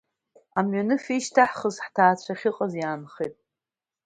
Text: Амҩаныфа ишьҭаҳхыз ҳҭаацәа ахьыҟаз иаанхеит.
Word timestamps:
Амҩаныфа 0.59 1.11
ишьҭаҳхыз 1.15 1.75
ҳҭаацәа 1.85 2.33
ахьыҟаз 2.35 2.73
иаанхеит. 2.77 3.35